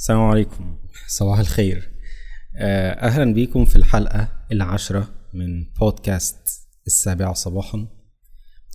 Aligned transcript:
السلام 0.00 0.20
عليكم. 0.20 0.76
صباح 1.08 1.38
الخير. 1.38 1.90
آه، 2.56 2.90
أهلا 2.90 3.34
بيكم 3.34 3.64
في 3.64 3.76
الحلقة 3.76 4.28
العاشرة 4.52 5.08
من 5.34 5.64
بودكاست 5.80 6.68
السابعة 6.86 7.32
صباحا. 7.32 7.88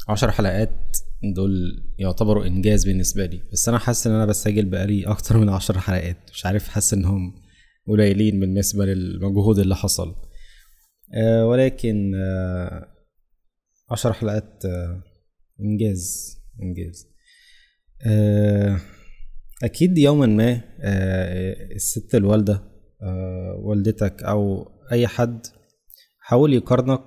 عشر 0.10 0.32
حلقات 0.32 0.98
دول 1.36 1.84
يعتبروا 2.00 2.46
إنجاز 2.46 2.86
بالنسبة 2.86 3.26
لي 3.26 3.42
بس 3.54 3.70
أنا 3.70 3.78
حاسس 3.78 4.08
إن 4.08 4.14
أنا 4.14 4.26
بسجل 4.26 4.66
بقالي 4.66 5.04
أكتر 5.04 5.38
من 5.38 5.50
عشر 5.50 5.80
حلقات. 5.80 6.18
مش 6.34 6.46
عارف 6.46 6.68
حاسس 6.68 6.94
إنهم 6.94 7.42
قليلين 7.88 8.40
بالنسبة 8.40 8.86
للمجهود 8.86 9.60
اللي 9.60 9.76
حصل. 9.76 10.16
آه، 11.14 11.46
ولكن 11.48 12.12
آه، 12.16 12.88
عشر 13.92 14.14
حلقات 14.14 14.64
إنجاز 15.60 16.38
إنجاز. 16.62 17.08
أكيد 19.66 19.98
يوما 19.98 20.26
ما 20.26 20.62
آه، 20.80 21.74
الست 21.76 22.16
الوالدة 22.16 22.62
آه، 23.02 23.60
والدتك 23.64 24.24
أو 24.24 24.68
أي 24.92 25.08
حد 25.08 25.48
حاول 26.20 26.54
يقارنك 26.54 27.02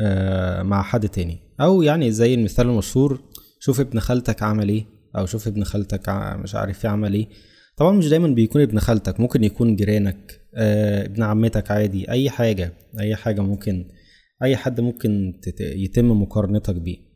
آه، 0.00 0.62
مع 0.62 0.82
حد 0.82 1.08
تاني. 1.08 1.38
أو 1.60 1.82
يعني 1.82 2.12
زي 2.12 2.34
المثال 2.34 2.66
المشهور 2.66 3.20
شوف 3.60 3.80
ابن 3.80 4.00
خالتك 4.00 4.42
عمل 4.42 4.68
إيه 4.68 4.84
أو 5.18 5.26
شوف 5.26 5.48
ابن 5.48 5.64
خالتك 5.64 6.08
مش 6.36 6.54
عارف 6.54 6.84
يعمل 6.84 7.14
إيه. 7.14 7.28
طبعا 7.76 7.92
مش 7.92 8.08
دايما 8.08 8.28
بيكون 8.28 8.62
ابن 8.62 8.78
خالتك 8.78 9.20
ممكن 9.20 9.44
يكون 9.44 9.76
جيرانك 9.76 10.40
ابن 10.54 11.22
عمتك 11.22 11.70
عادي 11.70 12.10
أي 12.10 12.30
حاجة 12.30 12.72
أي 13.00 13.16
حاجة 13.16 13.40
ممكن 13.40 13.88
أي 14.42 14.56
حد 14.56 14.80
ممكن 14.80 15.40
يتم 15.60 16.22
مقارنتك 16.22 16.74
بيه. 16.74 17.11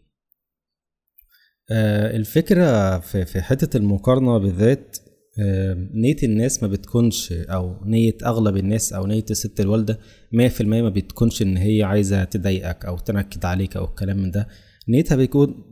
الفكرة 1.70 2.98
في 2.98 3.43
حتة 3.43 3.77
المقارنة 3.77 4.38
بالذات 4.38 4.97
آه، 5.38 5.89
نية 5.95 6.16
الناس 6.23 6.62
ما 6.62 6.69
بتكونش 6.69 7.33
أو 7.33 7.77
نية 7.84 8.16
أغلب 8.25 8.56
الناس 8.56 8.92
أو 8.92 9.06
نية 9.06 9.25
الست 9.30 9.61
الوالدة 9.61 9.98
مية 10.33 10.48
في 10.48 10.61
المية 10.61 10.83
ما 10.83 10.89
بتكونش 10.89 11.42
إن 11.42 11.56
هي 11.56 11.83
عايزة 11.83 12.25
تضايقك 12.25 12.84
أو 12.84 12.98
تنكد 12.98 13.44
عليك 13.44 13.77
أو 13.77 13.84
الكلام 13.84 14.17
من 14.22 14.31
ده. 14.31 14.48
نيتها 14.89 15.17
بيكون 15.17 15.64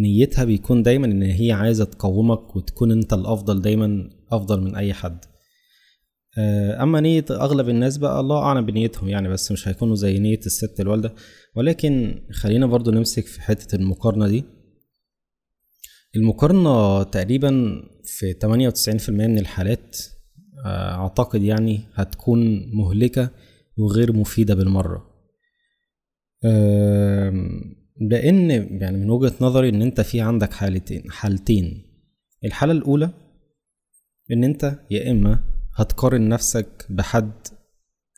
نيتها 0.00 0.44
بيكون 0.44 0.82
دايما 0.82 1.06
إن 1.06 1.22
هي 1.22 1.52
عايزة 1.52 1.84
تقومك 1.84 2.56
وتكون 2.56 2.92
أنت 2.92 3.12
الأفضل 3.12 3.62
دايما 3.62 4.10
أفضل 4.32 4.60
من 4.60 4.76
أي 4.76 4.92
حد. 4.92 5.24
آه، 6.38 6.82
أما 6.82 7.00
نية 7.00 7.24
أغلب 7.30 7.68
الناس 7.68 7.98
بقى 7.98 8.20
الله 8.20 8.38
أعلم 8.42 8.66
بنيتهم 8.66 9.08
يعني 9.08 9.28
بس 9.28 9.52
مش 9.52 9.68
هيكونوا 9.68 9.94
زي 9.94 10.18
نية 10.18 10.40
الست 10.46 10.80
الوالدة. 10.80 11.14
ولكن 11.56 12.22
خلينا 12.32 12.66
برضو 12.66 12.90
نمسك 12.90 13.26
في 13.26 13.42
حتة 13.42 13.76
المقارنة 13.76 14.28
دي. 14.28 14.44
المقارنة 16.16 17.02
تقريبا 17.02 17.82
في 18.04 18.32
98% 18.34 19.10
من 19.10 19.38
الحالات 19.38 19.96
آه، 20.66 20.94
أعتقد 20.94 21.42
يعني 21.42 21.80
هتكون 21.94 22.70
مهلكة 22.76 23.30
وغير 23.78 24.12
مفيدة 24.12 24.54
بالمرة. 24.54 25.10
لأن 28.00 28.50
يعني 28.50 28.96
من 28.96 29.10
وجهة 29.10 29.32
نظري 29.40 29.68
إن 29.68 29.82
أنت 29.82 30.00
في 30.00 30.20
عندك 30.20 30.52
حالتين 30.52 31.10
حالتين. 31.10 31.82
الحالة 32.44 32.72
الأولى 32.72 33.10
إن 34.32 34.44
أنت 34.44 34.78
يا 34.90 35.10
إما 35.10 35.40
هتقارن 35.74 36.28
نفسك 36.28 36.86
بحد 36.90 37.32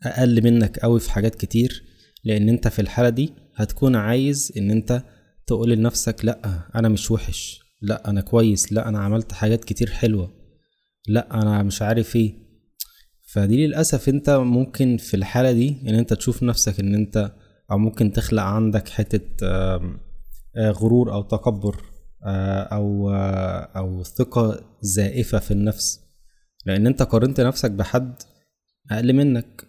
أقل 0.07 0.45
منك 0.45 0.79
أوي 0.79 1.01
في 1.01 1.11
حاجات 1.11 1.35
كتير 1.35 1.83
لأن 2.25 2.49
أنت 2.49 2.69
في 2.69 2.83
الحالة 2.83 3.09
دي 3.09 3.33
هتكون 3.55 3.97
عايز 3.97 4.53
إن 4.57 4.71
أنت 4.71 5.03
تقول 5.47 5.71
لنفسك 5.71 6.25
لأ 6.25 6.61
أنا 6.75 6.89
مش 6.89 7.11
وحش. 7.11 7.62
لا 7.83 8.11
أنا 8.11 8.21
كويس. 8.21 8.73
لا 8.73 8.89
أنا 8.89 8.99
عملت 8.99 9.33
حاجات 9.33 9.65
كتير 9.65 9.91
حلوة. 9.91 10.31
لا 11.09 11.43
أنا 11.43 11.63
مش 11.63 11.83
عارف 11.83 12.17
إيه. 12.17 12.35
فدي 13.33 13.67
للأسف 13.67 14.09
أنت 14.09 14.31
ممكن 14.31 14.97
في 14.97 15.15
الحالة 15.15 15.53
دي 15.53 15.77
إن 15.89 15.95
أنت 15.95 16.13
تشوف 16.13 16.43
نفسك 16.43 16.81
إن 16.81 16.95
أنت 16.95 17.33
أو 17.71 17.79
ممكن 17.79 18.13
تخلق 18.13 18.43
عندك 18.43 18.89
حتة 18.89 19.21
غرور 20.59 21.13
أو 21.13 21.23
تكبر 21.23 21.77
أو 22.73 23.11
أو 23.77 24.03
ثقة 24.03 24.65
زائفة 24.83 25.39
في 25.39 25.51
النفس. 25.51 26.01
لأن 26.67 26.87
أنت 26.87 27.03
قارنت 27.03 27.41
نفسك 27.41 27.71
بحد 27.71 28.15
أقل 28.91 29.13
منك. 29.13 29.65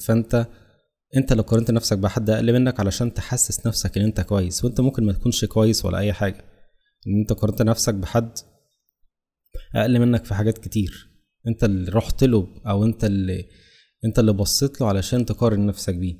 فأنت 0.00 0.46
أنت 1.16 1.32
لو 1.32 1.42
قارنت 1.42 1.70
نفسك 1.70 1.98
بحد 1.98 2.30
أقل 2.30 2.52
منك 2.52 2.80
علشان 2.80 3.14
تحسس 3.14 3.66
نفسك 3.66 3.98
إن 3.98 4.04
أنت 4.04 4.20
كويس. 4.20 4.64
وأنت 4.64 4.80
ممكن 4.80 5.04
ما 5.04 5.12
تكونش 5.12 5.44
كويس 5.44 5.84
ولا 5.84 5.98
أي 5.98 6.12
حاجة. 6.12 6.44
إن 7.08 7.20
أنت 7.20 7.32
قارنت 7.32 7.62
نفسك 7.62 7.94
بحد 7.94 8.38
أقل 9.76 10.00
منك 10.00 10.24
في 10.24 10.34
حاجات 10.34 10.58
كتير. 10.58 11.08
أنت 11.46 11.64
اللي 11.64 11.90
رحت 11.90 12.24
له 12.24 12.48
أو 12.66 12.84
أنت 12.84 13.04
اللي 13.04 13.48
أنت 14.04 14.18
اللي 14.18 14.32
بصيت 14.32 14.80
له 14.80 14.86
علشان 14.88 15.26
تقارن 15.26 15.66
نفسك 15.66 15.94
بيه. 15.94 16.16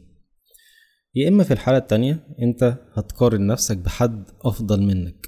يا 1.14 1.28
إما 1.28 1.44
في 1.44 1.52
الحالة 1.52 1.78
التانية 1.78 2.26
أنت 2.42 2.78
هتقارن 2.94 3.46
نفسك 3.46 3.76
بحد 3.76 4.24
أفضل 4.42 4.82
منك. 4.82 5.26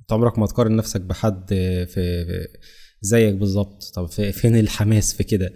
أنت 0.00 0.12
عمرك 0.12 0.38
ما 0.38 0.46
تقارن 0.46 0.76
نفسك 0.76 1.00
بحد 1.00 1.48
في, 1.88 2.24
زيك 3.00 3.34
بالظبط. 3.34 3.82
طب 3.94 4.06
في 4.06 4.32
فين 4.32 4.56
الحماس 4.56 5.14
في 5.14 5.24
كده؟ 5.24 5.50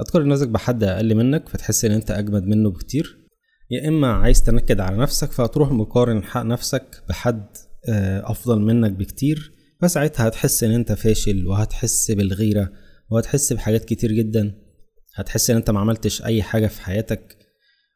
هتقارن 0.00 0.28
نفسك 0.28 0.48
بحد 0.48 0.84
أقل 0.84 1.14
منك 1.14 1.48
فتحس 1.48 1.84
إن 1.84 1.92
أنت 1.92 2.10
أجمد 2.10 2.42
منه 2.42 2.70
بكتير. 2.70 3.26
يا 3.70 3.88
إما 3.88 4.12
عايز 4.12 4.42
تنكد 4.42 4.80
على 4.80 4.96
نفسك 4.96 5.32
فهتروح 5.32 5.70
مقارن 5.70 6.24
حق 6.24 6.42
نفسك 6.42 7.02
بحد 7.08 7.46
أفضل 8.24 8.60
منك 8.60 8.92
بكتير 8.92 9.52
فساعتها 9.82 10.28
هتحس 10.28 10.64
إن 10.64 10.70
أنت 10.70 10.92
فاشل 10.92 11.46
وهتحس 11.46 12.10
بالغيرة 12.10 12.72
وهتحس 13.10 13.52
بحاجات 13.52 13.84
كتير 13.84 14.12
جدا. 14.12 14.54
هتحس 15.14 15.50
إن 15.50 15.56
أنت 15.56 15.70
ما 15.70 15.80
عملتش 15.80 16.22
أي 16.22 16.42
حاجة 16.42 16.66
في 16.66 16.80
حياتك. 16.80 17.36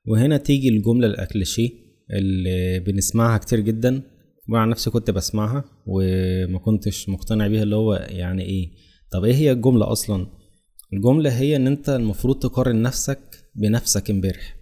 وهنا 0.07 0.37
تيجي 0.37 0.69
الجملة 0.69 1.07
الأكليشيه 1.07 1.71
اللي 2.11 2.81
بنسمعها 2.81 3.39
كتير 3.39 3.61
جدا. 3.61 4.03
وأنا 4.49 4.63
عن 4.63 4.69
نفسي 4.69 4.91
كنت 4.91 5.11
بسمعها 5.11 5.65
وما 5.87 6.59
كنتش 6.59 7.09
مقتنع 7.09 7.47
بيها 7.47 7.63
اللي 7.63 7.77
هو 7.77 7.95
يعني 7.95 8.43
إيه؟ 8.43 8.71
طب 9.13 9.25
إيه 9.25 9.35
هي 9.35 9.53
الجملة 9.53 9.93
أصلا؟ 9.93 10.27
الجملة 10.93 11.39
هي 11.39 11.57
إن 11.57 11.67
أنت 11.67 11.89
المفروض 11.89 12.39
تقارن 12.39 12.83
نفسك 12.83 13.19
بنفسك 13.55 14.11
امبارح. 14.11 14.57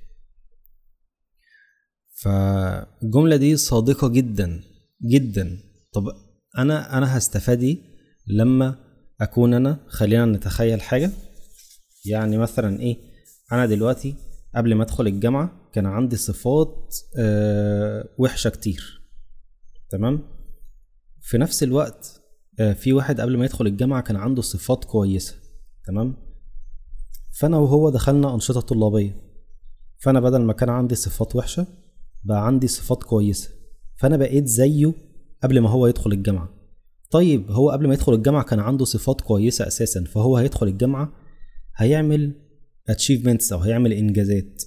فالجملة 2.23 3.37
دي 3.37 3.57
صادقة 3.57 4.09
جدا. 4.09 4.61
جدا. 5.03 5.59
طب 5.93 6.05
أنا 6.59 6.99
أنا 6.99 7.19
هستفاد 7.19 7.63
إيه 7.63 7.79
لما 8.27 8.77
أكون 9.21 9.55
أنا 9.55 9.79
خلينا 9.89 10.25
نتخيل 10.25 10.81
حاجة. 10.81 11.11
يعني 12.07 12.39
مثلا 12.39 12.81
إيه 12.81 12.97
أنا 13.53 13.67
دلوقتي 13.67 14.15
قبل 14.55 14.75
ما 14.75 14.83
أدخل 14.83 15.07
الجامعة 15.07 15.71
كان 15.73 15.87
عندي 15.87 16.17
صفات 16.17 16.97
آه 17.19 18.09
وحشة 18.19 18.51
كتير. 18.51 19.01
تمام؟ 19.91 20.23
في 21.21 21.39
نفس 21.39 21.63
الوقت 21.63 22.21
آه 22.61 22.73
في 22.73 22.93
واحد 22.93 23.21
قبل 23.21 23.37
ما 23.37 23.45
يدخل 23.45 23.67
الجامعة 23.67 24.03
كان 24.03 24.17
عنده 24.17 24.43
صفات 24.43 24.85
كويسة. 24.85 25.35
تمام؟ 25.87 26.17
فأنا 27.41 27.59
وهو 27.59 27.91
دخلنا 27.91 28.35
أنشطة 28.35 28.61
طلابية. 28.61 29.17
فأنا 29.99 30.21
بدل 30.21 30.39
ما 30.43 30.53
كان 30.53 30.69
عندي 30.69 30.95
صفات 30.95 31.37
وحشة 31.37 31.67
بقى 32.25 32.47
عندي 32.47 32.69
صفات 32.69 33.03
كويسة. 33.03 33.58
فأنا 33.99 34.17
بقيت 34.17 34.47
زيه 34.47 34.93
قبل 35.43 35.59
ما 35.59 35.71
هو 35.71 35.87
يدخل 35.87 36.13
الجامعة. 36.13 36.49
طيب 37.11 37.51
هو 37.51 37.71
قبل 37.71 37.87
ما 37.89 37.95
يدخل 37.95 38.15
الجامعة 38.15 38.45
كان 38.45 38.61
عنده 38.61 38.85
صفات 38.85 39.21
كويسة 39.21 39.67
أساسا 39.67 40.05
فهو 40.05 40.37
هيدخل 40.37 40.69
الجامعة 40.69 41.13
هيعمل 41.77 42.33
achievements 42.89 43.53
أو 43.53 43.59
هيعمل 43.59 43.93
إنجازات. 43.93 44.63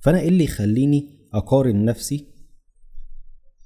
فأنا 0.00 0.20
إيه 0.20 0.28
اللي 0.28 0.44
يخليني 0.44 1.28
أقارن 1.34 1.84
نفسي 1.84 2.26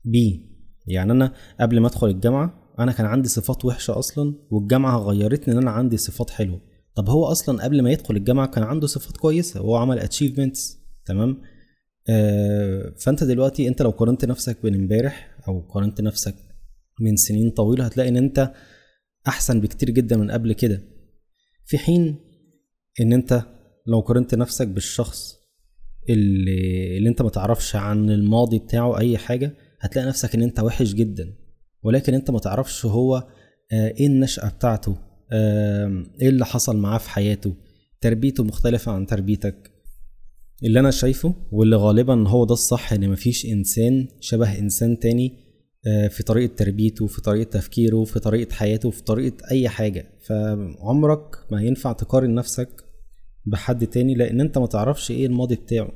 بيه 0.05 0.41
يعني 0.87 1.12
أنا 1.12 1.33
قبل 1.61 1.81
ما 1.81 1.89
أدخل 1.89 2.09
الجامعة 2.09 2.75
أنا 2.79 2.93
كان 2.93 3.06
عندي 3.06 3.29
صفات 3.29 3.65
وحشة 3.65 3.99
أصلا 3.99 4.34
والجامعة 4.50 4.99
غيرتني 4.99 5.55
إن 5.55 5.59
أنا 5.59 5.71
عندي 5.71 5.97
صفات 5.97 6.31
حلوة. 6.31 6.61
طب 6.94 7.08
هو 7.08 7.25
أصلا 7.25 7.65
قبل 7.65 7.82
ما 7.82 7.91
يدخل 7.91 8.17
الجامعة 8.17 8.47
كان 8.47 8.65
عنده 8.65 8.87
صفات 8.87 9.17
كويسة 9.17 9.61
وهو 9.62 9.76
عمل 9.76 9.99
achievements 9.99 10.79
تمام؟ 11.06 11.43
فأنت 13.04 13.25
دلوقتي 13.25 13.69
أنت 13.69 13.82
لو 13.82 13.90
قارنت 13.90 14.25
نفسك 14.25 14.62
بين 14.62 14.75
امبارح 14.75 15.38
أو 15.49 15.60
قارنت 15.60 16.00
نفسك 16.00 16.34
من 17.00 17.16
سنين 17.16 17.50
طويلة 17.50 17.84
هتلاقي 17.84 18.08
إن 18.08 18.16
أنت 18.16 18.52
أحسن 19.28 19.60
بكتير 19.60 19.90
جدا 19.90 20.16
من 20.16 20.31
قبل 20.31 20.52
كده. 20.52 20.82
في 21.66 21.78
حين 21.78 22.16
إن 23.00 23.12
أنت 23.12 23.43
لو 23.87 24.00
قارنت 24.00 24.34
نفسك 24.34 24.69
بالشخص 24.69 25.34
اللي, 26.08 26.96
اللي 26.99 27.08
أنت 27.08 27.22
ما 27.22 27.28
تعرفش 27.31 27.76
عن 27.76 28.10
الماضي 28.10 28.58
بتاعه 28.58 28.98
أي 28.98 29.19
حاجة 29.19 29.52
هتلاقي 29.81 30.08
نفسك 30.08 30.34
إن 30.34 30.43
أنت 30.43 30.60
وحش 30.60 30.94
جدا. 30.94 31.34
ولكن 31.82 32.14
أنت 32.14 32.31
ما 32.31 32.38
تعرفش 32.38 32.87
هو 32.87 33.16
آه، 33.72 33.88
إيه 33.88 34.06
النشأة 34.06 34.48
بتاعته 34.48 34.96
إيه 36.22 36.28
اللي 36.28 36.44
حصل 36.44 36.76
معاه 36.76 36.98
في 36.98 37.10
حياته. 37.10 37.55
تربيته 38.00 38.44
مختلفة 38.44 38.93
عن 38.93 39.06
تربيتك. 39.06 39.71
اللي 40.64 40.81
أنا 40.81 40.91
شايفه 40.91 41.35
واللي 41.53 41.76
غالبا 41.76 42.29
هو 42.29 42.44
ده 42.44 42.53
الصح 42.53 42.93
إن 42.93 43.11
مفيش 43.11 43.47
إنسان 43.47 44.09
شبه 44.20 44.59
إنسان 44.59 44.99
تاني 44.99 45.43
آه، 45.87 46.09
في 46.09 46.23
طريقة 46.23 46.55
تربيته 46.55 47.06
في 47.06 47.20
طريقة 47.20 47.50
تفكيره 47.50 48.05
في 48.05 48.20
طريقة 48.20 48.53
حياته 48.55 48.91
في 48.91 49.03
طريقة 49.03 49.37
أي 49.50 49.69
حاجة. 49.69 50.06
فعمرك 50.26 51.37
ما 51.50 51.62
ينفع 51.62 51.93
تقارن 51.93 52.35
نفسك 52.35 52.85
بحد 53.47 53.87
تاني 53.87 54.14
لأن 54.14 54.41
أنت 54.41 54.59
ما 54.59 54.67
تعرفش 54.67 55.11
إيه 55.11 55.26
الماضي 55.26 55.55
بتاعه. 55.55 55.93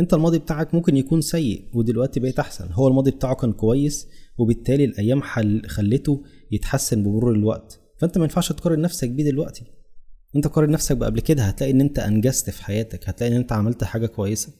أنت 0.00 0.14
الماضي 0.14 0.38
بتاعك 0.38 0.74
ممكن 0.74 0.96
يكون 0.96 1.20
سيء 1.20 1.62
ودلوقتي 1.74 2.20
بقيت 2.20 2.38
أحسن. 2.38 2.72
هو 2.72 2.88
الماضي 2.88 3.10
بتاعه 3.10 3.34
كان 3.34 3.52
كويس 3.52 4.08
وبالتالي 4.38 4.84
الأيام 4.84 5.22
حل 5.22 5.62
خلته 5.66 6.22
يتحسن 6.52 7.02
بمرور 7.02 7.32
الوقت. 7.32 7.80
فأنت 7.98 8.18
ما 8.18 8.24
ينفعش 8.24 8.52
تقارن 8.52 8.80
نفسك 8.80 9.08
بيه 9.08 9.24
دلوقتي. 9.24 9.64
أنت 10.36 10.46
قارن 10.46 10.70
نفسك 10.70 10.96
بقبل 10.96 11.20
كده 11.20 11.42
هتلاقي 11.42 11.72
إن 11.72 11.80
أنت 11.80 11.98
أنجزت 11.98 12.50
في 12.50 12.64
حياتك 12.64 13.08
هتلاقي 13.08 13.32
إن 13.32 13.36
أنت 13.36 13.52
عملت 13.52 13.84
حاجة 13.84 14.06
كويسة. 14.06 14.52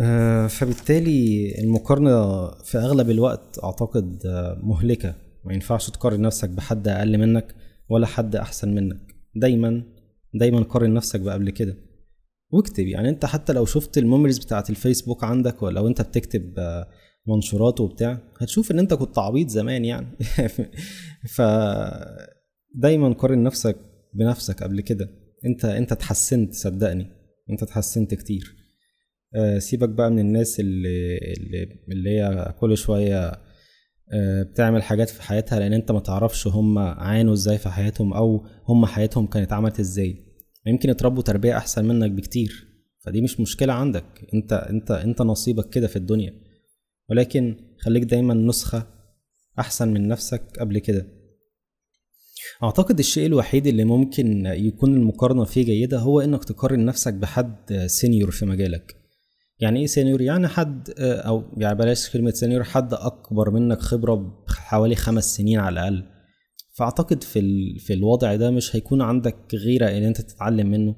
آه، 0.00 0.46
فبالتالي 0.46 1.54
المقارنة 1.58 2.48
في 2.50 2.78
أغلب 2.78 3.10
الوقت 3.10 3.58
أعتقد 3.64 4.26
آه، 4.26 4.60
مهلكة. 4.62 5.14
ما 5.44 5.54
ينفعش 5.54 5.90
تقارن 5.90 6.20
نفسك 6.20 6.48
بحد 6.50 6.88
أقل 6.88 7.18
منك 7.18 7.54
ولا 7.88 8.06
حد 8.06 8.36
أحسن 8.36 8.74
منك. 8.74 9.14
دايما 9.36 9.82
دايما 10.34 10.62
قارن 10.62 10.94
نفسك 10.94 11.20
بقبل 11.20 11.50
كده. 11.50 11.76
واكتب 12.50 12.86
يعني 12.86 13.08
انت 13.08 13.24
حتى 13.24 13.52
لو 13.52 13.64
شفت 13.64 13.98
الميموريز 13.98 14.38
بتاعت 14.38 14.70
الفيسبوك 14.70 15.24
عندك 15.24 15.62
ولو 15.62 15.88
انت 15.88 16.02
بتكتب 16.02 16.54
آه، 16.58 16.88
منشورات 17.26 17.80
وبتاع 17.80 18.18
هتشوف 18.40 18.70
ان 18.70 18.78
انت 18.78 18.94
كنت 18.94 19.18
عبيط 19.18 19.48
زمان 19.48 19.84
يعني. 19.84 20.06
ف 21.36 21.42
دايما 22.74 23.12
قارن 23.12 23.42
نفسك 23.42 23.76
بنفسك 24.14 24.62
قبل 24.62 24.80
كده. 24.80 25.10
انت 25.44 25.64
انت 25.64 25.92
اتحسنت 25.92 26.54
صدقني. 26.54 27.06
انت 27.50 27.62
اتحسنت 27.62 28.14
كتير. 28.14 28.56
آه، 29.36 29.58
سيبك 29.58 29.88
بقى 29.88 30.10
من 30.10 30.18
الناس 30.18 30.60
اللي 30.60 31.18
اللي, 31.18 31.68
اللي 31.92 32.10
هي 32.10 32.54
كل 32.60 32.76
شوية 32.76 33.32
آه، 34.12 34.42
بتعمل 34.42 34.82
حاجات 34.82 35.08
في 35.08 35.22
حياتها 35.22 35.58
لأن 35.58 35.72
انت 35.72 35.92
ما 35.92 36.00
تعرفش 36.00 36.46
هم 36.46 36.78
عانوا 36.78 37.32
إزاي 37.32 37.58
في 37.58 37.68
حياتهم 37.68 38.12
أو 38.12 38.46
هم 38.68 38.86
حياتهم 38.86 39.26
كانت 39.26 39.52
عملت 39.52 39.80
إزاي. 39.80 40.16
يمكن 40.66 40.90
يتربوا 40.90 41.22
تربية 41.22 41.56
أحسن 41.56 41.84
منك 41.84 42.10
بكتير. 42.10 42.66
فدي 43.04 43.20
مش 43.20 43.40
مشكلة 43.40 43.72
عندك. 43.72 44.04
انت 44.34 44.52
انت 44.52 44.90
انت 44.90 45.22
نصيبك 45.22 45.68
كده 45.68 45.86
في 45.86 45.96
الدنيا. 45.96 46.32
ولكن 47.10 47.56
خليك 47.78 48.02
دايما 48.04 48.34
نسخة 48.34 48.86
أحسن 49.58 49.88
من 49.88 50.08
نفسك 50.08 50.42
قبل 50.60 50.78
كده. 50.78 51.06
أعتقد 52.62 52.98
الشيء 52.98 53.26
الوحيد 53.26 53.66
اللي 53.66 53.84
ممكن 53.84 54.46
يكون 54.46 54.94
المقارنة 54.94 55.44
فيه 55.44 55.64
جيدة 55.64 55.98
هو 55.98 56.20
إنك 56.20 56.44
تقارن 56.44 56.84
نفسك 56.84 57.14
بحد 57.14 57.86
senior 57.86 58.30
في 58.30 58.46
مجالك. 58.46 58.96
يعني 59.60 59.80
إيه 59.80 59.86
senior؟ 59.86 60.20
يعني 60.20 60.48
حد 60.48 60.90
آه، 60.98 61.14
أو 61.20 61.44
يعني 61.56 61.78
بلاش 61.78 62.10
كلمة 62.10 62.30
senior 62.30 62.64
حد 62.64 62.94
أكبر 62.94 63.50
منك 63.50 63.80
خبرة 63.80 64.44
بحوالي 64.48 64.94
خمس 64.94 65.36
سنين 65.36 65.58
على 65.58 65.72
الأقل. 65.72 66.04
فأعتقد 66.72 67.22
في 67.22 67.38
ال... 67.38 67.78
في 67.78 67.92
الوضع 67.92 68.34
ده 68.36 68.50
مش 68.50 68.76
هيكون 68.76 69.02
عندك 69.02 69.36
غيرة 69.54 69.86
إن 69.88 70.02
أنت 70.02 70.20
تتعلم 70.20 70.70
منه. 70.70 70.96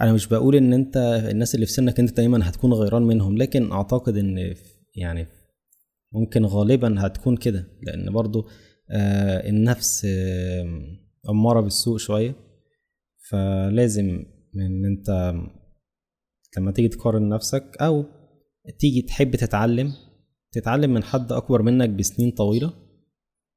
أنا 0.00 0.12
مش 0.12 0.26
بقول 0.26 0.56
إن 0.56 0.72
أنت 0.72 0.96
الناس 1.30 1.54
اللي 1.54 1.66
في 1.66 1.72
سنك 1.72 2.00
أنت 2.00 2.16
دايما 2.16 2.48
هتكون 2.48 2.72
غيران 2.72 3.02
منهم 3.02 3.38
لكن 3.38 3.72
أعتقد 3.72 4.16
إن 4.16 4.54
يعني 4.94 5.28
ممكن 6.12 6.44
غالبا 6.44 6.94
هتكون 7.06 7.36
كده. 7.36 7.66
لأن 7.82 8.12
برضو 8.12 8.46
النفس 8.90 10.04
آه 10.04 10.96
أمارة 11.30 11.60
بالسوء 11.60 11.98
شوية. 11.98 12.34
فلازم 13.30 14.24
إن 14.56 14.84
أنت 14.84 15.34
لما 16.58 16.72
تيجي 16.72 16.88
تقارن 16.88 17.28
نفسك 17.28 17.76
أو 17.80 18.04
تيجي 18.78 19.02
تحب 19.02 19.36
تتعلم 19.36 19.92
تتعلم 20.52 20.94
من 20.94 21.02
حد 21.02 21.32
أكبر 21.32 21.62
منك 21.62 21.88
بسنين 21.88 22.30
طويلة 22.30 22.72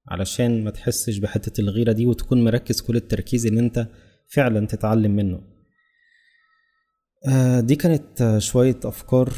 علشان 0.08 0.64
ما 0.64 0.72
تحسش 0.72 1.18
بحتة 1.18 1.62
الغيرة 1.62 1.92
دي 1.92 2.06
وتكون 2.06 2.44
مركز 2.44 2.82
كل 2.82 2.96
التركيز 2.96 3.46
إن 3.46 3.58
أنت 3.58 3.88
فعلا 4.28 4.68
تتعلم 4.68 5.12
منه. 5.12 5.42
آه، 7.28 7.60
دي 7.60 7.76
كانت 7.76 8.38
شوية 8.38 8.80
أفكار 8.86 9.34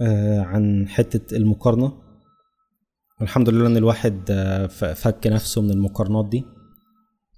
آه، 0.00 0.40
عن 0.40 0.88
حتة 0.88 1.36
المقارنة. 1.36 2.09
الحمد 3.22 3.48
لله 3.48 3.66
إن 3.66 3.76
الواحد 3.76 4.20
آه، 4.30 4.66
فك 4.66 5.26
نفسه 5.26 5.62
من 5.62 5.70
المقارنات 5.70 6.28
دي 6.28 6.44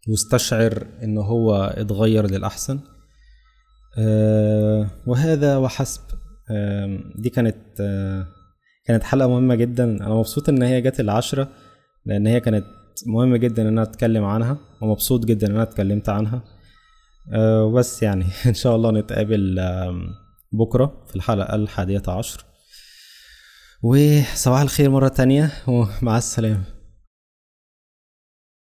واستشعر 0.09 0.87
إن 1.03 1.19
هو 1.19 1.55
اتغير 1.55 2.31
للأحسن. 2.31 2.81
آه، 3.99 4.87
وهذا 5.07 5.57
وحسب. 5.57 6.01
دي 7.15 7.31
كانت 7.31 7.57
آه، 7.81 8.27
كانت 8.85 9.03
حلقة 9.03 9.29
مهمة 9.29 9.55
جدا. 9.55 9.85
أنا 9.85 10.15
مبسوط 10.15 10.49
إن 10.49 10.63
هي 10.63 10.81
جت 10.81 11.01
العشرة 11.01 11.49
لأن 12.07 12.27
هي 12.27 12.41
كانت 12.41 12.65
مهمة 13.07 13.37
جدا 13.37 13.63
إن 13.63 13.67
أنا 13.67 13.83
أتكلم 13.83 14.25
عنها 14.25 14.59
ومبسوط 14.83 15.25
جدا 15.25 15.47
إن 15.47 15.53
أنا 15.53 15.63
اتكلمت 15.63 16.09
عنها. 16.09 16.43
وبس 17.37 18.03
يعني 18.03 18.25
إن 18.47 18.55
شاء 18.55 18.77
الله 18.77 18.91
نتقابل 18.91 19.61
بكرة 20.53 21.05
في 21.09 21.17
الحلقة 21.17 21.55
الحادية 21.55 22.03
عشر. 22.09 22.52
وصباح 23.83 24.61
الخير 24.61 24.91
مرة 24.91 25.09
تانية 25.09 25.51
ومع 25.67 26.19
السلامة. 26.19 26.82